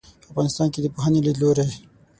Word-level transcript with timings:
په 0.03 0.27
افغانستان 0.31 0.67
کې 0.73 0.79
د 0.81 0.87
پوهنې 0.95 1.19
لیدلورى 1.25 1.65